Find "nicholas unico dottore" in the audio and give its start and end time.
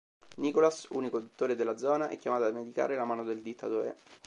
0.37-1.53